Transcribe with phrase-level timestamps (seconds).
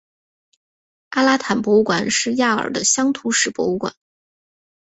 [1.09, 3.93] 阿拉坦博物馆是亚尔的乡土史博物馆。